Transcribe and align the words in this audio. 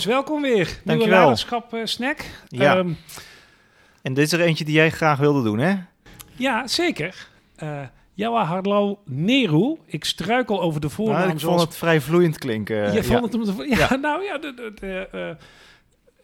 Welkom 0.00 0.42
weer. 0.42 0.80
Dankjewel. 0.84 1.16
leiderschap 1.18 1.74
eh, 1.74 1.80
snack. 1.84 2.24
Ja. 2.48 2.76
Ehm, 2.76 2.90
En 4.02 4.14
dit 4.14 4.24
is 4.26 4.32
er 4.32 4.40
eentje 4.40 4.64
die 4.64 4.74
jij 4.74 4.90
graag 4.90 5.18
wilde 5.18 5.42
doen, 5.42 5.58
hè? 5.58 5.74
ja, 6.36 6.66
zeker. 6.66 7.28
Eh 7.56 7.80
Jawaharlal 8.14 9.02
Nehru. 9.04 9.76
Ik 9.86 10.04
struikel 10.04 10.60
over 10.62 10.80
de 10.80 10.88
voornaam. 10.88 11.14
Nou, 11.18 11.24
ik 11.32 11.38
vond 11.38 11.40
zoals- 11.42 11.62
het 11.62 11.76
vrij 11.76 12.00
vloeiend 12.00 12.38
klinken. 12.38 12.76
Je 12.76 12.92
ja. 12.92 13.02
vond 13.02 13.22
het 13.24 13.34
om 13.34 13.44
te... 13.44 13.66
Ja, 13.76 13.86
Ja. 13.90 13.96
nou 13.96 14.22
ja, 14.22 14.38
de, 14.38 14.54
de, 14.54 14.72
de, 14.80 15.08
eh, 15.12 15.44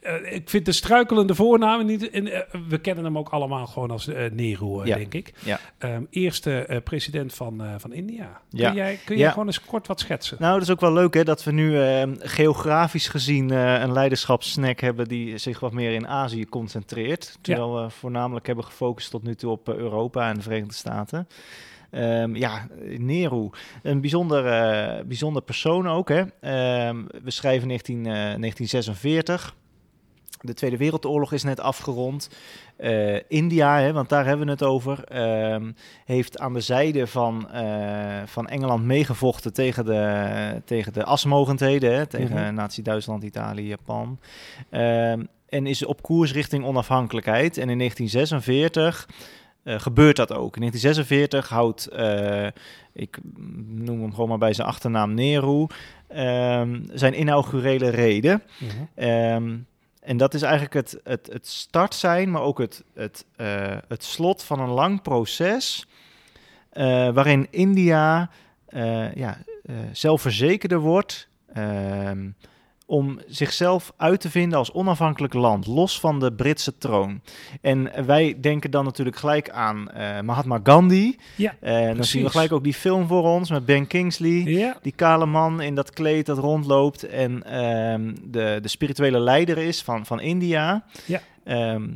eh, 0.00 0.32
ik 0.32 0.50
vind 0.50 0.64
de 0.64 0.72
struikelende 0.72 1.34
voornaam 1.34 1.86
niet... 1.86 2.10
En, 2.10 2.26
eh, 2.32 2.60
we 2.68 2.78
kennen 2.78 3.04
hem 3.04 3.18
ook 3.18 3.28
allemaal 3.28 3.66
gewoon 3.66 3.90
als 3.90 4.08
eh 4.08 4.30
Nehru, 4.30 4.80
eh, 4.80 4.86
Ja. 4.86 4.96
denk 4.96 5.14
ik. 5.14 5.32
Ja. 5.44 5.60
Ehm, 5.78 6.02
eerste 6.10 6.80
president 6.84 7.34
van, 7.34 7.62
van 7.78 7.92
India. 7.92 8.40
Kun 8.50 8.58
Ja. 8.58 8.72
jij, 8.72 8.98
kun 9.04 9.18
je 9.18 9.28
gewoon 9.30 9.46
eens 9.46 9.64
kort 9.64 9.86
wat 9.86 10.00
schetsen? 10.00 10.36
Nou, 10.40 10.52
dat 10.52 10.62
is 10.62 10.70
ook 10.70 10.80
wel 10.80 10.92
leuk, 10.92 11.14
hè, 11.14 11.24
dat 11.24 11.44
we 11.44 11.52
nu 11.52 11.80
eh, 11.80 12.02
geografisch 12.18 13.08
gezien 13.08 13.50
een 13.50 13.92
leiderschapssnack 13.92 14.80
hebben 14.80 15.08
die 15.08 15.38
zich 15.38 15.60
wat 15.60 15.72
meer 15.72 15.92
in 15.92 16.06
Azië 16.08 16.46
concentreert. 16.48 17.38
Terwijl 17.40 17.82
we 17.82 17.90
voornamelijk 17.90 18.46
hebben 18.46 18.64
gefocust 18.64 19.10
tot 19.10 19.22
nu 19.22 19.34
toe 19.34 19.50
op 19.50 19.68
Europa 19.68 20.28
en 20.28 20.34
de 20.34 20.42
Verenigde 20.42 20.74
Staten. 20.74 21.28
Ehm, 21.90 22.36
ja, 22.36 22.66
Nehru, 22.98 23.50
een 23.82 24.00
bijzonder, 24.00 24.42
bijzonder 25.06 25.42
persoon 25.42 25.88
ook. 25.88 26.08
Hè? 26.08 26.22
Ehm, 26.40 27.04
we 27.24 27.30
schrijven 27.30 27.68
19, 27.68 28.06
eh, 28.06 28.12
1946. 28.12 29.54
De 30.40 30.54
Tweede 30.54 30.76
Wereldoorlog 30.76 31.32
is 31.32 31.42
net 31.42 31.60
afgerond. 31.60 32.28
Eh, 32.76 33.16
India, 33.28 33.78
hè, 33.80 33.92
want 33.92 34.08
daar 34.08 34.26
hebben 34.26 34.46
we 34.46 34.52
het 34.52 34.62
over, 34.62 35.04
ehm, 35.04 35.72
heeft 36.04 36.38
aan 36.38 36.52
de 36.52 36.60
zijde 36.60 37.06
van, 37.06 37.50
eh, 37.50 38.22
van 38.24 38.48
Engeland 38.48 38.84
meegevochten 38.84 39.52
tegen 39.52 39.84
de, 39.84 40.62
tegen 40.64 40.92
de 40.92 41.04
asmogendheden, 41.04 41.94
hè, 41.94 42.06
tegen 42.06 42.44
Mhm. 42.44 42.54
Nazi-Duitsland, 42.54 43.22
Italië, 43.22 43.66
Japan. 43.66 44.18
Ehm, 44.70 45.24
en 45.48 45.66
is 45.66 45.84
op 45.84 46.02
koers 46.02 46.32
richting 46.32 46.64
onafhankelijkheid. 46.64 47.58
En 47.58 47.68
in 47.70 47.76
1946 47.76 49.08
eh, 49.62 49.80
gebeurt 49.80 50.16
dat 50.16 50.32
ook. 50.32 50.54
In 50.56 50.60
1946 50.60 51.48
houdt, 51.48 51.88
ik 52.92 53.18
noem 53.66 54.00
hem 54.00 54.10
gewoon 54.14 54.28
maar 54.28 54.38
bij 54.38 54.52
zijn 54.52 54.68
achternaam 54.68 55.14
Nehru, 55.14 55.66
ehm, 56.08 56.80
zijn 56.92 57.20
inaugurele 57.20 57.88
reden. 57.88 58.42
Ehm, 58.94 59.56
en 60.08 60.16
dat 60.16 60.34
is 60.34 60.42
eigenlijk 60.42 60.74
het, 60.74 61.00
het, 61.04 61.28
het 61.32 61.46
start 61.46 61.94
zijn, 61.94 62.30
maar 62.30 62.42
ook 62.42 62.58
het, 62.58 62.84
het, 62.94 63.24
eh, 63.36 63.76
het 63.88 64.04
slot 64.04 64.42
van 64.42 64.60
een 64.60 64.68
lang 64.68 65.02
proces. 65.02 65.86
eh, 66.70 66.84
waarin 67.10 67.46
India 67.50 68.30
eh, 68.66 69.14
ja, 69.14 69.38
zelfverzekerder 69.92 70.78
wordt. 70.78 71.28
Om 72.90 73.18
zichzelf 73.26 73.92
uit 73.96 74.20
te 74.20 74.30
vinden 74.30 74.58
als 74.58 74.72
onafhankelijk 74.72 75.34
land, 75.34 75.66
los 75.66 76.00
van 76.00 76.20
de 76.20 76.32
Britse 76.32 76.78
troon. 76.78 77.20
En 77.60 78.06
wij 78.06 78.36
denken 78.40 78.70
dan 78.70 78.84
natuurlijk 78.84 79.16
gelijk 79.16 79.50
aan 79.50 79.90
eh, 79.90 80.20
Mahatma 80.20 80.60
Gandhi. 80.62 81.16
Ja, 81.36 81.54
En 81.60 81.94
dan 81.94 82.04
zien 82.04 82.22
we 82.22 82.30
gelijk 82.30 82.52
ook 82.52 82.64
die 82.64 82.74
film 82.74 83.06
voor 83.06 83.22
ons 83.22 83.50
met 83.50 83.66
Ben 83.66 83.86
Kingsley. 83.86 84.42
Ja, 84.44 84.78
Die 84.82 84.92
kale 84.92 85.26
man 85.26 85.60
in 85.60 85.74
dat 85.74 85.90
kleed 85.90 86.26
dat 86.26 86.38
rondloopt 86.38 87.02
en 87.02 87.42
ehm, 87.42 88.14
de, 88.24 88.58
de 88.62 88.68
spirituele 88.68 89.18
leider 89.20 89.58
is 89.58 89.82
van, 89.82 90.06
van 90.06 90.20
India. 90.20 90.84
Ja. 91.06 91.20
Ehm, 91.44 91.88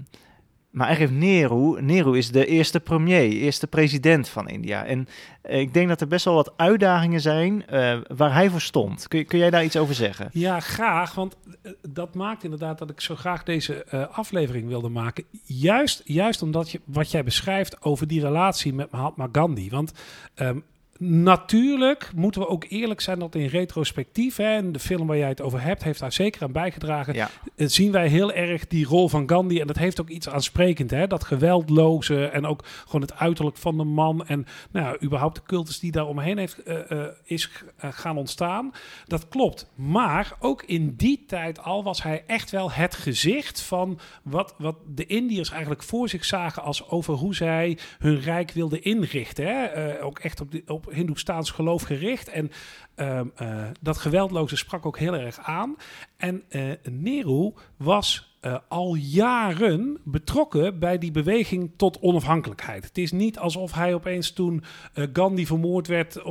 maar 0.72 0.86
eigenlijk 0.86 1.20
heeft 1.20 1.32
Nehru, 1.32 1.82
Nehru 1.82 2.18
is 2.18 2.30
de 2.30 2.46
eerste 2.46 2.80
premier, 2.80 3.30
eerste 3.30 3.66
president 3.66 4.28
van 4.28 4.48
India. 4.48 4.84
En 4.84 5.08
eh, 5.42 5.60
ik 5.60 5.74
denk 5.74 5.88
dat 5.88 6.00
er 6.00 6.06
best 6.06 6.24
wel 6.24 6.34
wat 6.34 6.52
uitdagingen 6.56 7.20
zijn 7.20 7.66
eh, 7.66 7.98
waar 8.16 8.32
hij 8.32 8.50
voor 8.50 8.60
stond. 8.60 9.08
Kun, 9.08 9.26
kun 9.26 9.38
jij 9.38 9.50
daar 9.50 9.64
iets 9.64 9.76
over 9.76 9.94
zeggen? 9.94 10.28
Ja, 10.32 10.60
graag. 10.60 11.14
Want 11.14 11.36
eh, 11.62 11.72
dat 11.88 12.14
maakt 12.14 12.44
inderdaad 12.44 12.78
dat 12.78 12.90
ik 12.90 13.00
zo 13.00 13.16
graag 13.16 13.42
deze 13.42 13.86
aflevering 14.12 14.68
wilde 14.68 14.88
maken. 14.88 15.24
Juist, 15.44 16.02
juist 16.04 16.42
omdat 16.42 16.70
je 16.70 16.80
wat 16.84 17.10
jij 17.10 17.24
beschrijft 17.24 17.82
over 17.82 18.06
die 18.06 18.20
relatie 18.20 18.74
met 18.74 18.90
Mahatma 18.90 19.28
Gandhi. 19.32 19.70
Want 19.70 19.92
ehm, 20.34 20.58
natuurlijk 21.02 22.10
moeten 22.14 22.40
we 22.40 22.48
ook 22.48 22.64
eerlijk 22.68 23.00
zijn 23.00 23.18
dat 23.18 23.34
in 23.34 23.46
retrospectief, 23.46 24.36
hè, 24.36 24.54
en 24.54 24.72
de 24.72 24.78
film 24.78 25.06
waar 25.06 25.16
jij 25.16 25.28
het 25.28 25.40
over 25.40 25.62
hebt, 25.62 25.82
heeft 25.82 26.00
daar 26.00 26.12
zeker 26.12 26.42
aan 26.42 26.52
bijgedragen. 26.52 27.14
Ja, 27.14 27.30
eh, 27.56 27.66
zien 27.66 27.92
wij 27.92 28.08
heel 28.08 28.32
erg 28.32 28.66
die 28.66 28.86
rol 28.86 29.08
van 29.08 29.28
Gandhi. 29.28 29.60
En 29.60 29.66
dat 29.66 29.76
heeft 29.76 30.00
ook 30.00 30.08
iets 30.08 30.28
aansprekend. 30.28 30.90
Hè? 30.90 31.06
Dat 31.06 31.24
geweldloze 31.24 32.26
en 32.26 32.46
ook 32.46 32.64
gewoon 32.84 33.00
het 33.00 33.14
uiterlijk 33.14 33.56
van 33.56 33.76
de 33.76 33.84
man. 33.84 34.26
En 34.26 34.46
nou, 34.70 34.86
ja, 34.86 35.06
überhaupt 35.06 35.34
de 35.34 35.42
cultus 35.42 35.78
die 35.78 35.92
daar 35.92 36.06
omheen 36.06 36.38
heeft, 36.38 36.62
eh, 36.62 36.90
eh, 36.90 37.08
is 37.24 37.50
gaan 37.76 38.16
ontstaan. 38.16 38.72
Dat 39.06 39.28
klopt. 39.28 39.70
Maar 39.74 40.36
ook 40.38 40.62
in 40.62 40.94
die 40.96 41.24
tijd 41.26 41.62
al 41.62 41.84
was 41.84 42.02
hij 42.02 42.24
echt 42.26 42.50
wel 42.50 42.72
het 42.72 42.94
gezicht 42.94 43.60
van 43.60 43.98
wat, 44.22 44.54
wat 44.58 44.76
de 44.94 45.06
Indiërs 45.06 45.50
eigenlijk 45.50 45.82
voor 45.82 46.08
zich 46.08 46.24
zagen 46.24 46.62
als 46.62 46.88
over 46.88 47.14
hoe 47.14 47.34
zij 47.34 47.78
hun 47.98 48.20
rijk 48.20 48.50
wilden 48.50 48.82
inrichten. 48.82 49.46
Hè? 49.46 50.02
Ook 50.02 50.18
echt 50.18 50.40
op, 50.40 50.50
de, 50.50 50.62
op 50.66 50.91
Hindoestaans 50.94 51.50
geloof 51.50 51.82
gericht. 51.82 52.28
En 52.28 52.50
ehm, 52.94 53.26
eh, 53.36 53.64
dat 53.80 53.98
geweldloze 53.98 54.56
sprak 54.56 54.86
ook 54.86 54.98
heel 54.98 55.14
erg 55.14 55.38
aan. 55.38 55.76
En 56.16 56.42
eh 56.48 56.70
Nehru 56.90 57.52
was 57.76 58.30
eh, 58.40 58.56
al 58.68 58.94
jaren 58.94 59.98
betrokken 60.04 60.78
bij 60.78 60.98
die 60.98 61.10
beweging 61.10 61.70
tot 61.76 61.98
onafhankelijkheid. 62.00 62.84
Het 62.84 62.98
is 62.98 63.12
niet 63.12 63.38
alsof 63.38 63.72
hij 63.72 63.94
opeens 63.94 64.32
toen 64.32 64.62
Gandhi 65.12 65.46
vermoord 65.46 65.86
werd, 65.86 66.22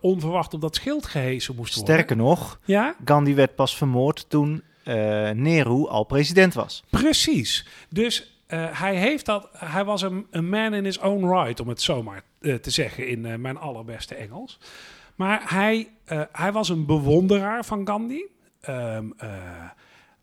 onverwacht 0.00 0.54
op 0.54 0.60
dat 0.60 0.74
schild 0.76 1.06
gehesen 1.06 1.54
moest 1.56 1.74
worden. 1.74 1.94
sterker 1.94 2.16
nog, 2.16 2.60
Ja, 2.64 2.94
Gandhi 3.04 3.34
werd 3.34 3.54
pas 3.54 3.76
vermoord 3.76 4.30
toen 4.30 4.62
eh, 4.84 5.30
Nehru 5.30 5.86
al 5.88 6.04
president 6.04 6.54
was. 6.54 6.84
precies. 6.90 7.66
Dus 7.88 8.39
eh, 8.50 8.80
hij 8.80 8.96
heeft 8.96 9.26
dat. 9.26 9.48
Hij 9.52 9.84
was 9.84 10.02
een, 10.02 10.26
een 10.30 10.48
man 10.48 10.74
in 10.74 10.84
his 10.84 10.98
own 10.98 11.26
right, 11.26 11.60
om 11.60 11.68
het 11.68 11.82
zomaar 11.82 12.22
eh, 12.40 12.54
te 12.54 12.70
zeggen 12.70 13.08
in 13.08 13.26
eh, 13.26 13.36
mijn 13.36 13.56
allerbeste 13.56 14.14
Engels. 14.14 14.58
Maar 15.14 15.42
hij, 15.44 15.88
hij 16.32 16.52
was 16.52 16.68
een 16.68 16.86
bewonderaar 16.86 17.64
van 17.64 17.86
Gandhi. 17.86 18.22
Ehm, 18.60 19.10
eh, 19.16 19.30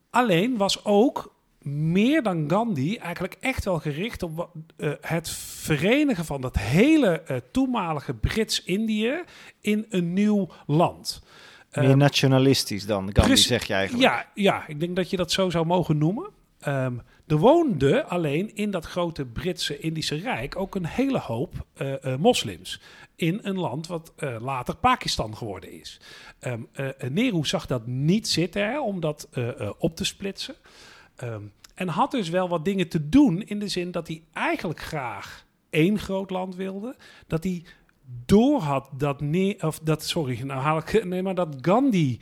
alleen 0.10 0.58
was 0.58 0.86
ook 0.86 1.36
meer 1.62 2.24
dan 2.24 2.50
Gandhi 2.50 2.96
eigenlijk 2.96 3.38
echt 3.40 3.66
wel 3.66 3.80
gericht 3.80 4.24
op 4.24 4.50
het 5.02 5.30
verenigen 5.30 6.26
van 6.26 6.42
dat 6.42 6.58
hele 6.58 7.44
toenmalige 7.52 8.14
Brits-Indië 8.14 9.24
in 9.62 9.86
een 9.90 10.14
nieuw 10.14 10.50
land. 10.66 11.22
Meer 11.72 11.90
Ehm, 11.90 11.98
nationalistisch 11.98 12.86
dan 12.86 13.10
Gandhi, 13.14 13.36
zeg 13.36 13.64
je 13.64 13.74
eigenlijk. 13.74 14.04
ja, 14.04 14.26
ja, 14.34 14.68
ik 14.68 14.80
denk 14.80 14.96
dat 14.96 15.10
je 15.10 15.18
dat 15.18 15.32
zo 15.32 15.50
zou 15.50 15.66
mogen 15.66 15.98
noemen. 15.98 16.30
Ehm, 16.68 16.98
er 17.28 17.38
woonde 17.38 18.06
alleen 18.06 18.56
in 18.56 18.72
dat 18.72 18.86
grote 18.86 19.26
Britse 19.26 19.80
Indische 19.80 20.16
Rijk 20.16 20.56
ook 20.56 20.76
een 20.76 20.86
hele 20.86 21.20
hoop 21.20 21.66
eh, 21.74 22.14
eh, 22.14 22.20
moslims. 22.20 22.82
In 23.16 23.40
een 23.42 23.60
land 23.60 23.88
wat 23.88 24.14
eh, 24.16 24.36
later 24.40 24.76
Pakistan 24.76 25.38
geworden 25.38 25.72
is. 25.72 26.00
Eh, 26.40 26.54
Nehru 27.10 27.46
zag 27.46 27.66
dat 27.66 27.88
niet 27.88 28.28
zitten 28.28 28.66
hè, 28.66 28.82
om 28.82 29.00
dat 29.00 29.30
op 29.78 29.96
te 29.96 30.06
splitsen. 30.06 30.56
Ehm, 31.16 31.42
en 31.76 31.88
had 31.88 32.12
dus 32.12 32.30
wel 32.30 32.50
wat 32.50 32.66
dingen 32.66 32.88
te 32.88 33.10
doen 33.10 33.42
in 33.42 33.60
de 33.60 33.68
zin 33.68 33.92
dat 33.92 34.08
hij 34.08 34.24
eigenlijk 34.34 34.82
graag 34.82 35.46
één 35.70 36.00
groot 36.00 36.30
land 36.30 36.56
wilde. 36.56 36.96
Dat 37.28 37.44
hij 37.44 37.64
door 38.26 38.62
had 38.62 38.90
dat, 38.98 39.22
ne 39.22 39.56
of 39.60 39.80
dat 39.80 40.04
sorry, 40.04 40.42
nou 40.42 40.62
haal 40.62 40.78
ik, 40.78 41.04
nee, 41.06 41.22
maar 41.22 41.36
dat 41.36 41.56
Gandhi 41.62 42.20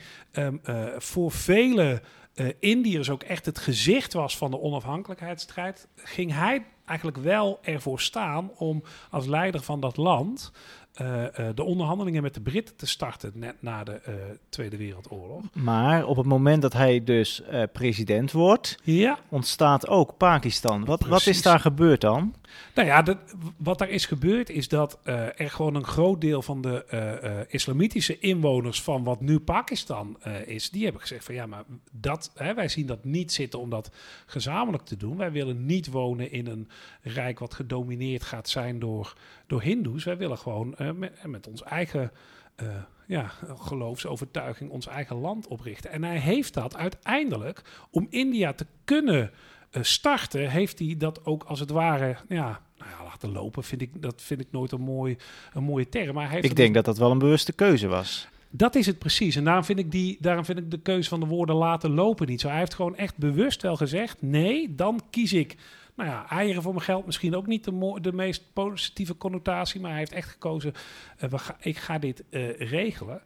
voor 0.98 1.32
vele 1.32 2.02
eh 2.36 2.46
Indiërs 2.58 3.10
ook 3.10 3.22
echt 3.22 3.46
het 3.46 3.58
gezicht 3.58 4.12
was 4.12 4.36
van 4.36 4.50
de 4.50 4.60
onafhankelijkheidsstrijd, 4.60 5.88
ging 5.96 6.32
hij 6.32 6.64
eigenlijk 6.84 7.18
wel 7.18 7.58
ervoor 7.62 8.00
staan 8.00 8.50
om 8.56 8.82
als 9.10 9.26
leider 9.26 9.62
van 9.62 9.80
dat 9.80 9.96
land 9.96 10.52
eh, 10.96 11.48
eh, 11.48 11.56
de 11.56 11.62
onderhandelingen 11.62 12.22
met 12.22 12.34
de 12.34 12.40
Britten 12.40 12.76
te 12.76 12.86
starten 12.86 13.32
net 13.34 13.54
na 13.60 13.84
de 13.84 13.92
eh, 13.92 14.14
Tweede 14.48 14.76
Wereldoorlog. 14.76 15.42
Maar 15.52 16.06
op 16.06 16.16
het 16.16 16.26
moment 16.26 16.62
dat 16.62 16.72
hij 16.72 17.04
dus 17.04 17.42
president 17.72 18.32
wordt, 18.32 18.78
Ja, 18.82 19.18
ontstaat 19.28 19.88
ook 19.88 20.16
Pakistan. 20.16 20.84
Wat, 20.84 21.06
wat 21.06 21.26
is 21.26 21.42
daar 21.42 21.60
gebeurd 21.60 22.00
dan? 22.00 22.34
Nou 22.74 22.88
ja, 22.88 23.02
dat, 23.02 23.18
wat 23.56 23.78
daar 23.78 23.88
is 23.88 24.06
gebeurd 24.06 24.50
is 24.50 24.68
dat 24.68 24.98
er 25.04 25.50
gewoon 25.50 25.74
een 25.74 25.84
groot 25.84 26.20
deel 26.20 26.42
van 26.42 26.60
de 26.60 27.46
islamitische 27.48 28.18
inwoners 28.18 28.82
van 28.82 29.04
wat 29.04 29.20
nu 29.20 29.38
Pakistan 29.38 30.16
is, 30.46 30.70
die 30.70 30.82
hebben 30.82 31.00
gezegd 31.00 31.24
van 31.24 31.34
ja, 31.34 31.46
maar 31.46 31.64
dat, 31.92 32.30
hè, 32.34 32.54
wij 32.54 32.68
zien 32.68 32.86
dat 32.86 33.04
niet 33.04 33.32
zitten 33.32 33.60
om 33.60 33.70
dat 33.70 33.90
gezamenlijk 34.26 34.84
te 34.84 34.96
doen. 34.96 35.16
Wij 35.16 35.32
willen 35.32 35.66
niet 35.66 35.90
wonen 35.90 36.32
in 36.32 36.46
een 36.46 36.68
rijk 37.02 37.38
wat 37.38 37.54
gedomineerd 37.54 38.22
gaat 38.22 38.48
zijn 38.48 38.78
door, 38.78 39.14
door 39.46 39.62
hindoes. 39.62 40.04
Wij 40.04 40.16
willen 40.16 40.38
gewoon 40.38 40.74
met, 40.94 41.26
met 41.26 41.46
ons 41.46 41.62
eigen 41.62 42.12
eh, 42.54 42.66
ja, 43.06 43.32
geloofsovertuiging 43.58 44.70
ons 44.70 44.86
eigen 44.86 45.16
land 45.16 45.46
oprichten. 45.46 45.90
En 45.90 46.04
hij 46.04 46.18
heeft 46.18 46.54
dat 46.54 46.76
uiteindelijk 46.76 47.62
om 47.90 48.06
India 48.10 48.52
te 48.52 48.66
kunnen 48.84 49.30
eh, 49.70 49.82
starten, 49.82 50.50
heeft 50.50 50.78
hij 50.78 50.94
dat 50.98 51.24
ook 51.24 51.44
als 51.44 51.60
het 51.60 51.70
ware, 51.70 52.16
ja, 52.28 52.60
nou 52.78 52.90
ja, 52.90 53.04
laten 53.04 53.32
lopen. 53.32 53.64
Vind 53.64 53.80
ik, 53.80 54.02
dat 54.02 54.22
vind 54.22 54.40
ik 54.40 54.46
nooit 54.50 54.72
een, 54.72 54.80
mooi, 54.80 55.16
een 55.52 55.62
mooie 55.62 55.88
term. 55.88 56.14
Maar 56.14 56.24
hij 56.24 56.34
heeft 56.34 56.44
Ik 56.44 56.56
denk 56.56 56.74
dat 56.74 56.84
dat 56.84 56.98
wel 56.98 57.10
een 57.10 57.18
bewuste 57.18 57.52
keuze 57.52 57.86
was. 57.86 58.28
Dat 58.50 58.74
is 58.74 58.86
het 58.86 58.98
precies. 58.98 59.36
En 59.36 59.44
daarom 59.44 59.64
vind, 59.64 59.78
ik 59.78 59.90
die, 59.90 60.16
daarom 60.20 60.44
vind 60.44 60.58
ik 60.58 60.70
de 60.70 60.78
keuze 60.78 61.08
van 61.08 61.20
de 61.20 61.26
woorden 61.26 61.56
laten 61.56 61.90
lopen 61.90 62.26
niet 62.26 62.40
zo. 62.40 62.48
Hij 62.48 62.58
heeft 62.58 62.74
gewoon 62.74 62.96
echt 62.96 63.16
bewust 63.16 63.62
wel 63.62 63.76
gezegd: 63.76 64.22
nee, 64.22 64.74
dan 64.74 65.00
kies 65.10 65.32
ik. 65.32 65.56
Nou 65.96 66.10
ja, 66.10 66.28
eieren 66.28 66.62
voor 66.62 66.72
mijn 66.72 66.84
geld 66.84 67.06
misschien 67.06 67.36
ook 67.36 67.46
niet 67.46 67.64
de, 67.64 67.98
de 68.00 68.12
meest 68.12 68.52
positieve 68.52 69.16
connotatie. 69.16 69.80
Maar 69.80 69.90
hij 69.90 69.98
heeft 69.98 70.12
echt 70.12 70.30
gekozen: 70.30 70.72
eh, 71.16 71.28
we 71.28 71.38
ga, 71.38 71.56
ik 71.60 71.76
ga 71.76 71.98
dit 71.98 72.24
eh, 72.30 72.58
regelen. 72.58 73.22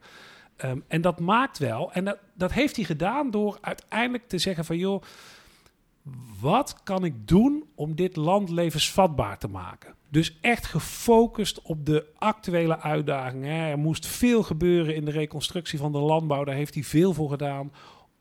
Ehm, 0.56 0.78
en 0.88 1.00
dat 1.00 1.20
maakt 1.20 1.58
wel. 1.58 1.92
En 1.92 2.04
dat, 2.04 2.18
dat 2.34 2.52
heeft 2.52 2.76
hij 2.76 2.84
gedaan 2.84 3.30
door 3.30 3.58
uiteindelijk 3.60 4.28
te 4.28 4.38
zeggen: 4.38 4.64
van 4.64 4.76
joh. 4.76 5.02
Wat 6.40 6.82
kan 6.82 7.04
ik 7.04 7.28
doen 7.28 7.64
om 7.74 7.94
dit 7.94 8.16
land 8.16 8.50
levensvatbaar 8.50 9.38
te 9.38 9.48
maken? 9.48 9.94
Dus 10.08 10.38
echt 10.40 10.66
gefocust 10.66 11.62
op 11.62 11.86
de 11.86 12.06
actuele 12.18 12.80
uitdagingen. 12.80 13.70
Er 13.70 13.78
moest 13.78 14.06
veel 14.06 14.42
gebeuren 14.42 14.94
in 14.94 15.04
de 15.04 15.10
reconstructie 15.10 15.78
van 15.78 15.92
de 15.92 15.98
landbouw. 15.98 16.44
Daar 16.44 16.54
heeft 16.54 16.74
hij 16.74 16.82
veel 16.82 17.14
voor 17.14 17.30
gedaan. 17.30 17.72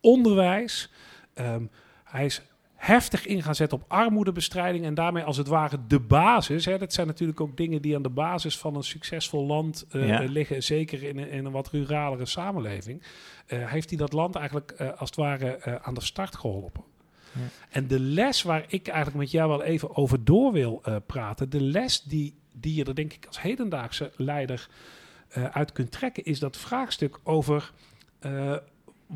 Onderwijs. 0.02 0.92
Ehm, 1.34 1.66
hij 2.04 2.26
is 2.26 2.42
heftig 2.80 3.26
in 3.26 3.44
gaan 3.44 3.56
zetten 3.56 3.78
op 3.78 3.86
armoedebestrijding. 3.88 4.86
En 4.86 4.94
daarmee 4.94 5.24
als 5.24 5.38
het 5.38 5.48
ware 5.48 5.78
de 5.88 6.00
basis. 6.00 6.66
Hè. 6.66 6.78
Dat 6.78 6.94
zijn 6.94 7.08
natuurlijk 7.08 7.42
ook 7.42 7.58
dingen 7.58 7.82
die 7.82 7.96
aan 7.96 8.02
de 8.02 8.10
basis 8.10 8.58
van 8.58 8.76
een 8.76 8.84
succesvol 8.84 9.46
land 9.46 9.86
eh, 9.92 10.08
Ja. 10.08 10.20
liggen. 10.20 10.64
Zeker 10.64 11.04
in, 11.04 11.18
een- 11.18 11.30
in 11.30 11.46
een 11.46 11.52
wat 11.52 11.70
ruralere 11.70 12.26
samenleving. 12.26 13.04
Eh, 13.46 13.72
heeft 13.72 13.90
hij 13.90 13.98
dat 13.98 14.14
land 14.14 14.36
eigenlijk 14.36 14.72
eh, 14.72 14.90
als 14.98 15.10
het 15.10 15.16
ware 15.20 15.80
aan 15.82 15.94
de 15.94 16.02
start 16.04 16.36
geholpen. 16.36 16.84
Ja. 17.34 17.40
En 17.70 17.88
de 17.88 18.00
les 18.00 18.42
waar 18.44 18.64
ik 18.68 18.88
eigenlijk 18.88 19.18
met 19.18 19.32
jou 19.32 19.50
wel 19.50 19.64
even 19.64 19.96
over 19.96 20.24
door 20.26 20.52
wil 20.52 20.82
praten, 21.06 21.50
de 21.50 21.62
les 21.62 22.02
die, 22.02 22.34
die 22.54 22.76
je 22.76 22.84
er 22.86 22.96
denk 22.96 23.14
ik 23.14 23.26
als 23.28 23.42
hedendaagse 23.42 24.12
leider 24.16 24.68
uit 25.52 25.72
kunt 25.72 25.92
trekken, 25.92 26.24
is 26.24 26.40
dat 26.40 26.58
vraagstuk 26.58 27.20
over 27.24 27.72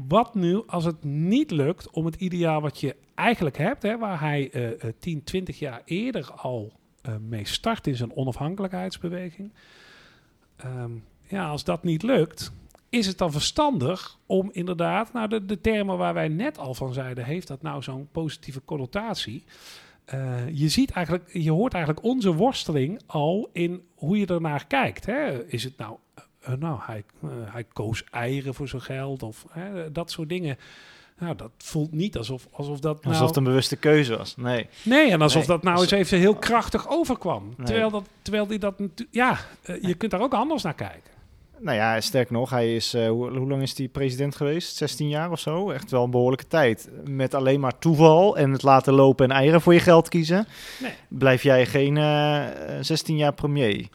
wat 0.08 0.36
nu 0.36 0.64
als 0.68 0.86
het 0.86 1.04
niet 1.04 1.52
lukt 1.52 1.90
om 1.90 2.06
het 2.06 2.16
ideaal 2.16 2.62
wat 2.62 2.80
je 2.80 2.96
eigenlijk 3.16 3.58
hebt, 3.58 3.84
hè, 3.84 3.98
waar 3.98 4.20
hij 4.20 4.52
eh, 4.52 4.90
10, 5.00 5.24
20 5.24 5.60
jaar 5.60 5.82
eerder 5.86 6.32
al 6.32 6.72
eh, 7.02 7.14
mee 7.28 7.46
start 7.46 7.88
in 7.88 7.96
zijn 7.96 8.16
onafhankelijkheidsbeweging. 8.16 9.52
Ehm, 10.56 10.92
ja, 11.28 11.48
als 11.48 11.64
dat 11.64 11.84
niet 11.84 12.04
lukt, 12.04 12.52
is 12.90 13.08
het 13.08 13.18
dan 13.18 13.32
verstandig 13.32 14.18
om 14.26 14.50
inderdaad, 14.52 15.14
nou 15.14 15.28
de, 15.28 15.46
de 15.46 15.62
termen 15.62 15.98
waar 15.98 16.14
wij 16.14 16.28
net 16.28 16.58
al 16.58 16.74
van 16.74 16.94
zeiden, 16.94 17.26
heeft 17.26 17.48
dat 17.48 17.62
nou 17.62 17.84
zo'n 17.84 18.08
positieve 18.12 18.62
connotatie? 18.66 19.44
Eh, 20.06 20.50
je 20.50 20.70
ziet 20.70 20.92
eigenlijk, 20.92 21.34
je 21.34 21.52
hoort 21.52 21.74
eigenlijk 21.74 22.06
onze 22.06 22.34
worsteling 22.34 23.02
al 23.06 23.50
in 23.52 23.84
hoe 23.96 24.18
je 24.18 24.26
ernaar 24.26 24.68
kijkt. 24.68 25.06
Hè? 25.06 25.46
Is 25.48 25.64
het 25.64 25.78
nou, 25.78 25.98
eh, 26.44 26.54
nou 26.60 26.80
hij, 26.82 27.04
eh, 27.22 27.30
hij 27.46 27.64
koos 27.74 28.04
eieren 28.12 28.54
voor 28.54 28.68
zijn 28.68 28.82
geld 28.82 29.24
of 29.24 29.46
dat 29.92 30.12
soort 30.12 30.30
dingen. 30.30 30.58
Nou, 31.20 31.36
dat 31.36 31.52
voelt 31.58 31.92
niet 31.92 32.18
alsof, 32.18 32.48
alsof 32.52 32.80
dat 32.80 33.04
nou... 33.04 33.14
Alsof 33.14 33.28
het 33.28 33.38
een 33.38 33.44
bewuste 33.44 33.76
keuze 33.76 34.18
was. 34.18 34.36
Nee. 34.36 34.68
Nee, 34.84 35.12
en 35.12 35.22
alsof 35.22 35.48
Nee, 35.48 35.58
dat 35.58 35.64
nou 35.64 35.82
eens 35.82 35.92
even 35.92 36.18
heel 36.18 36.36
krachtig 36.36 36.90
overkwam. 36.90 37.54
Nee. 37.58 37.66
Terwijl, 37.66 37.90
dat, 37.90 38.04
terwijl 38.22 38.48
die 38.48 38.60
dat... 38.60 38.74
Ja, 39.12 39.38
eh, 39.62 39.82
je 39.82 39.94
kunt 39.94 40.12
daar 40.12 40.22
ook 40.22 40.34
anders 40.34 40.64
naar 40.64 40.74
kijken. 40.74 41.12
Nou 41.60 41.78
ja, 41.78 42.02
sterk 42.02 42.30
nog, 42.30 42.50
hij 42.50 42.76
is, 42.76 42.94
hoe, 42.94 43.32
lang 43.32 43.62
is 43.62 43.78
hij 43.78 43.88
president 43.88 44.36
geweest? 44.36 44.76
16 44.76 45.10
jaar 45.10 45.32
of 45.32 45.40
zo? 45.40 45.70
Echt 45.72 45.92
wel 45.92 46.04
een 46.04 46.12
behoorlijke 46.12 46.48
tijd. 46.48 46.90
Met 47.10 47.34
alleen 47.34 47.60
maar 47.60 47.80
toeval 47.80 48.38
en 48.38 48.52
het 48.52 48.64
laten 48.64 48.94
lopen 48.94 49.26
en 49.30 49.36
eieren 49.36 49.62
voor 49.62 49.74
je 49.74 49.80
geld 49.80 50.10
kiezen, 50.10 50.48
Nee. 50.82 50.92
blijf 51.08 51.44
jij 51.44 51.66
geen 51.66 51.98
eh, 51.98 52.46
16 52.82 53.18
jaar 53.18 53.34
premier. 53.34 53.88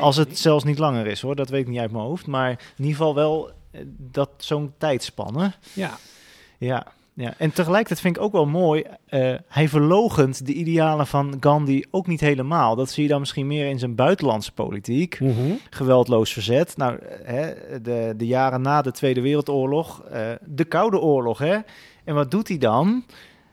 Als 0.00 0.16
het 0.16 0.38
zelfs 0.38 0.64
niet 0.64 0.78
langer 0.78 1.06
is 1.06 1.20
hoor, 1.20 1.36
dat 1.36 1.48
weet 1.48 1.60
ik 1.60 1.68
niet 1.68 1.78
uit 1.78 1.92
mijn 1.92 2.04
hoofd. 2.04 2.26
Maar 2.26 2.50
in 2.50 2.58
ieder 2.76 2.96
geval 2.96 3.14
wel 3.14 3.50
eh, 3.70 3.80
dat 3.98 4.30
zo'n 4.36 4.72
tijdspanne. 4.78 5.52
Ja, 5.72 5.98
Ja, 6.58 6.86
ja. 7.14 7.34
En 7.38 7.52
tegelijkertijd 7.52 8.00
vind 8.00 8.16
ik 8.16 8.22
ook 8.22 8.32
wel 8.32 8.46
mooi, 8.46 8.84
eh, 9.06 9.34
hij 9.48 9.68
verlogent 9.68 10.46
de 10.46 10.52
idealen 10.52 11.06
van 11.06 11.36
Gandhi 11.40 11.84
ook 11.90 12.06
niet 12.06 12.20
helemaal. 12.20 12.76
Dat 12.76 12.90
zie 12.90 13.02
je 13.02 13.08
dan 13.08 13.20
misschien 13.20 13.46
meer 13.46 13.68
in 13.68 13.78
zijn 13.78 13.94
buitenlandse 13.94 14.52
politiek. 14.52 15.18
Geweldloos 15.70 16.32
verzet. 16.32 16.76
Nou, 16.76 16.98
hè, 17.22 17.52
de, 17.82 18.14
de 18.16 18.26
jaren 18.26 18.60
na 18.60 18.82
de 18.82 18.92
Tweede 18.92 19.20
Wereldoorlog, 19.20 20.02
eh, 20.02 20.30
de 20.46 20.64
Koude 20.64 20.98
Oorlog. 20.98 21.38
Hè? 21.38 21.58
En 22.04 22.14
wat 22.14 22.30
doet 22.30 22.48
hij 22.48 22.58
dan? 22.58 23.04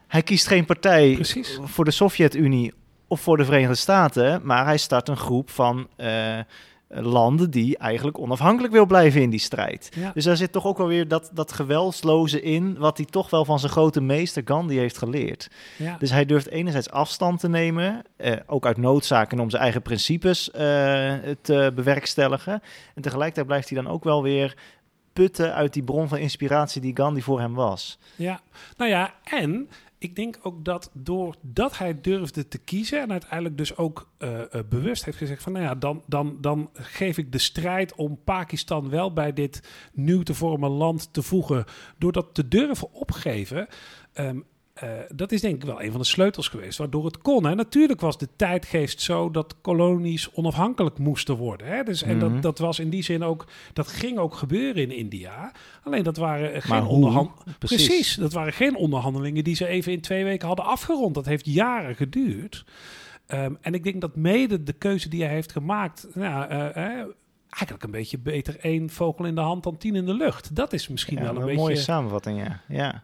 Hij 0.07 0.21
kiest 0.23 0.47
geen 0.47 0.65
partij 0.65 1.13
precies. 1.13 1.59
voor 1.63 1.85
de 1.85 1.91
Sovjet-Unie 1.91 2.73
of 3.11 3.21
voor 3.21 3.37
de 3.37 3.45
Verenigde 3.45 3.75
Staten, 3.75 4.41
maar 4.43 4.65
hij 4.65 4.77
start 4.77 5.07
een 5.07 5.17
groep 5.17 5.49
van 5.49 5.87
eh, 5.95 6.39
landen 6.87 7.51
die 7.51 7.77
eigenlijk 7.77 8.19
onafhankelijk 8.19 8.73
wil 8.73 8.85
blijven 8.85 9.21
in 9.21 9.29
die 9.29 9.39
strijd. 9.39 9.89
Ja. 9.95 10.11
Dus 10.13 10.23
daar 10.23 10.37
zit 10.37 10.51
toch 10.51 10.65
ook 10.65 10.77
wel 10.77 10.87
weer 10.87 11.07
dat, 11.07 11.29
dat 11.33 11.51
geweldsloze 11.51 12.41
in, 12.41 12.77
wat 12.77 12.97
hij 12.97 13.05
toch 13.05 13.29
wel 13.29 13.45
van 13.45 13.59
zijn 13.59 13.71
grote 13.71 14.01
meester 14.01 14.41
Gandhi 14.45 14.77
heeft 14.77 14.97
geleerd. 14.97 15.49
Ja. 15.77 15.95
Dus 15.99 16.11
hij 16.11 16.25
durft 16.25 16.47
enerzijds 16.47 16.89
afstand 16.89 17.39
te 17.39 17.49
nemen, 17.49 18.01
eh, 18.17 18.33
ook 18.45 18.65
uit 18.65 18.77
noodzaak 18.77 19.31
en 19.31 19.39
om 19.39 19.49
zijn 19.49 19.61
eigen 19.61 19.81
principes 19.81 20.51
eh, 20.51 20.61
te 21.41 21.71
bewerkstelligen. 21.75 22.61
En 22.95 23.01
tegelijkertijd 23.01 23.47
blijft 23.47 23.69
hij 23.69 23.81
dan 23.81 23.91
ook 23.91 24.03
wel 24.03 24.23
weer 24.23 24.57
putten 25.13 25.53
uit 25.53 25.73
die 25.73 25.83
bron 25.83 26.07
van 26.07 26.17
inspiratie 26.17 26.81
die 26.81 26.95
Gandhi 26.95 27.21
voor 27.21 27.39
hem 27.39 27.53
was. 27.53 27.99
Ja, 28.15 28.39
nou 28.77 28.89
ja, 28.89 29.13
en 29.23 29.69
ik 30.01 30.15
denk 30.15 30.39
ook 30.41 30.65
dat 30.65 30.89
doordat 30.93 31.77
hij 31.77 32.01
durfde 32.01 32.47
te 32.47 32.57
kiezen 32.57 33.01
en 33.01 33.11
uiteindelijk 33.11 33.57
dus 33.57 33.77
ook 33.77 34.09
eh, 34.17 34.41
eh, 34.41 34.65
bewust 34.69 35.05
heeft 35.05 35.17
gezegd 35.17 35.43
van, 35.43 35.51
nou 35.51 35.65
ja, 35.65 35.75
dan, 35.75 36.03
dan, 36.07 36.37
dan 36.39 36.69
geef 36.73 37.17
ik 37.17 37.31
de 37.31 37.37
strijd 37.37 37.95
om 37.95 38.19
Pakistan 38.23 38.89
wel 38.89 39.13
bij 39.13 39.33
dit 39.33 39.63
nieuw 39.93 40.23
te 40.23 40.33
vormen 40.33 40.69
land 40.69 41.13
te 41.13 41.21
voegen, 41.21 41.65
door 41.97 42.11
dat 42.11 42.33
te 42.33 42.47
durven 42.47 42.93
opgeven. 42.93 43.67
ehm, 44.13 44.39
eh, 44.73 44.89
dat 45.15 45.31
is 45.31 45.41
denk 45.41 45.55
ik 45.55 45.63
wel 45.63 45.81
een 45.81 45.91
van 45.91 45.99
de 45.99 46.05
sleutels 46.05 46.47
geweest, 46.47 46.77
waardoor 46.77 47.05
het 47.05 47.17
kon. 47.17 47.45
Hè. 47.45 47.55
Natuurlijk 47.55 48.01
was 48.01 48.17
de 48.17 48.27
tijdgeest 48.35 49.01
zo 49.01 49.31
dat 49.31 49.55
kolonies 49.61 50.31
onafhankelijk 50.33 50.97
moesten 50.97 51.35
worden. 51.35 51.67
Hè. 51.67 51.83
Dus, 51.83 52.01
en 52.01 52.17
Mhm. 52.17 52.31
dat, 52.33 52.41
dat 52.41 52.59
was 52.59 52.79
in 52.79 52.89
die 52.89 53.03
zin 53.03 53.23
ook, 53.23 53.45
dat 53.73 53.87
ging 53.87 54.17
ook 54.17 54.33
gebeuren 54.35 54.81
in 54.83 54.91
India. 54.91 55.51
Alleen 55.83 56.03
dat 56.03 56.17
waren 56.17 56.61
geen 56.61 56.83
onderhandelingen. 56.83 57.55
Precies. 57.59 57.85
Precies. 57.87 58.15
dat 58.15 58.33
waren 58.33 58.53
geen 58.53 58.75
onderhandelingen 58.75 59.43
die 59.43 59.55
ze 59.55 59.67
even 59.67 59.91
in 59.91 60.01
twee 60.01 60.23
weken 60.23 60.47
hadden 60.47 60.65
afgerond. 60.65 61.15
Dat 61.15 61.25
heeft 61.25 61.45
jaren 61.45 61.95
geduurd. 61.95 62.65
Ehm, 63.27 63.53
en 63.61 63.73
ik 63.73 63.83
denk 63.83 64.01
dat 64.01 64.15
mede 64.15 64.63
de 64.63 64.73
keuze 64.73 65.09
die 65.09 65.23
hij 65.23 65.33
heeft 65.33 65.51
gemaakt, 65.51 66.07
nou, 66.13 66.49
eh, 66.49 66.67
eh, 66.67 67.05
eigenlijk 67.49 67.83
een 67.83 67.91
beetje 67.91 68.17
beter 68.19 68.59
één 68.59 68.89
vogel 68.89 69.25
in 69.25 69.35
de 69.35 69.41
hand 69.41 69.63
dan 69.63 69.77
tien 69.77 69.95
in 69.95 70.05
de 70.05 70.13
lucht. 70.13 70.55
Dat 70.55 70.73
is 70.73 70.87
misschien 70.87 71.17
Ja, 71.17 71.21
wel 71.23 71.31
een, 71.31 71.37
een 71.39 71.45
beetje. 71.45 71.59
mooie 71.61 71.75
samenvatting, 71.75 72.39
ja. 72.43 72.61
ja. 72.67 73.03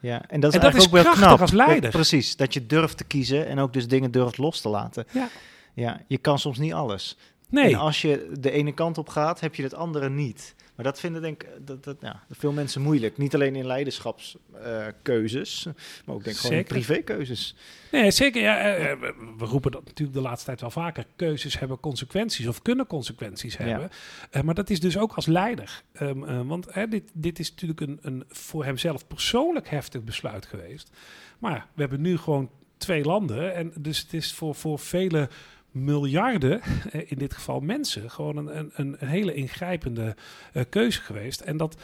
Ja. 0.00 0.22
En 0.28 0.40
dat 0.40 0.50
is, 0.50 0.58
En 0.58 0.62
dat 0.64 0.72
eigenlijk 0.72 0.76
is 0.76 0.86
ook 0.86 0.92
wel 0.92 1.02
krachtig 1.02 1.26
knap. 1.26 1.40
als 1.40 1.50
leider. 1.52 1.82
Ja, 1.84 1.90
precies, 1.90 2.36
dat 2.36 2.54
je 2.54 2.66
durft 2.66 2.96
te 2.96 3.04
kiezen 3.04 3.46
en 3.46 3.58
ook 3.58 3.72
dus 3.72 3.88
dingen 3.88 4.10
durft 4.10 4.38
los 4.38 4.60
te 4.60 4.68
laten. 4.68 5.06
Ja. 5.10 5.28
Ja, 5.74 6.00
je 6.06 6.18
kan 6.18 6.38
soms 6.38 6.58
niet 6.58 6.72
alles. 6.72 7.16
Nee, 7.48 7.72
En 7.72 7.78
als 7.78 8.02
je 8.02 8.30
de 8.40 8.50
ene 8.50 8.72
kant 8.72 8.98
op 8.98 9.08
gaat, 9.08 9.40
heb 9.40 9.54
je 9.54 9.62
het 9.62 9.74
andere 9.74 10.10
niet. 10.10 10.54
Maar 10.76 10.84
dat 10.84 11.00
vinden 11.00 11.22
denk 11.22 11.42
ik 11.42 11.48
dat, 11.64 11.84
dat, 11.84 11.96
ja, 12.00 12.22
veel 12.30 12.52
mensen 12.52 12.82
moeilijk. 12.82 13.18
Niet 13.18 13.34
alleen 13.34 13.56
in 13.56 13.66
leiderschapskeuzes, 13.66 15.64
maar 16.04 16.14
ook 16.14 16.24
denk 16.24 16.36
ik 16.36 16.42
gewoon 16.42 16.58
in 16.58 16.64
privékeuzes. 16.64 17.54
nee, 17.92 18.10
zeker. 18.10 18.42
Ja, 18.42 18.58
eh, 18.58 18.90
eh, 18.92 18.98
we, 19.38 19.44
roepen 19.44 19.70
dat 19.72 19.84
natuurlijk 19.84 20.16
de 20.16 20.22
laatste 20.22 20.46
tijd 20.46 20.60
wel 20.60 20.70
vaker. 20.70 21.06
Keuzes 21.16 21.58
hebben 21.58 21.80
consequenties 21.80 22.46
of 22.46 22.62
kunnen 22.62 22.86
consequenties 22.86 23.56
Ja. 23.56 23.64
hebben. 23.64 23.90
Eh, 24.30 24.42
maar 24.42 24.54
dat 24.54 24.70
is 24.70 24.80
dus 24.80 24.98
ook 24.98 25.12
als 25.12 25.26
leider. 25.26 25.82
Ehm, 25.92 26.24
eh, 26.24 26.40
want 26.44 26.68
dit, 26.90 27.10
dit 27.12 27.38
is 27.38 27.50
natuurlijk 27.50 27.80
een, 27.80 27.98
een 28.02 28.24
voor 28.28 28.64
hemzelf 28.64 29.06
persoonlijk 29.06 29.68
heftig 29.68 30.02
besluit 30.04 30.46
geweest. 30.46 30.90
Maar 31.38 31.66
we 31.74 31.80
hebben 31.80 32.00
nu 32.00 32.18
gewoon 32.18 32.50
twee 32.76 33.04
landen. 33.04 33.54
En 33.54 33.72
dus 33.78 33.98
het 33.98 34.12
is 34.12 34.32
voor, 34.32 34.54
voor 34.54 34.78
vele 34.78 35.28
miljarden, 35.76 36.60
eh, 36.92 37.10
in 37.10 37.18
dit 37.18 37.34
geval 37.34 37.60
mensen, 37.60 38.10
gewoon 38.10 38.36
een, 38.36 38.56
een, 38.56 38.72
een 38.76 39.08
hele 39.08 39.34
ingrijpende 39.34 40.16
eh, 40.52 40.62
keuze 40.68 41.00
geweest. 41.00 41.40
En 41.40 41.56
dat, 41.56 41.76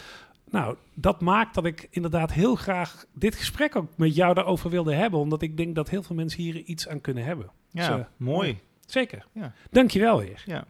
nou, 0.50 0.76
dat 0.94 1.20
maakt 1.20 1.54
dat 1.54 1.64
ik 1.64 1.88
inderdaad 1.90 2.32
heel 2.32 2.54
graag 2.54 3.04
dit 3.12 3.34
gesprek 3.34 3.76
ook 3.76 3.88
met 3.96 4.14
jou 4.14 4.34
daarover 4.34 4.70
wilde 4.70 4.94
hebben. 4.94 5.20
Omdat 5.20 5.42
ik 5.42 5.56
denk 5.56 5.74
dat 5.74 5.88
heel 5.90 6.02
veel 6.02 6.16
mensen 6.16 6.42
hier 6.42 6.56
iets 6.56 6.88
aan 6.88 7.00
kunnen 7.00 7.24
hebben. 7.24 7.50
Ja, 7.70 7.88
Dus, 7.88 7.98
eh, 7.98 8.04
mooi. 8.16 8.58
Zeker. 8.86 9.26
Ja. 9.32 9.52
Dankjewel 9.70 10.18
weer. 10.18 10.42
Ja. 10.46 10.64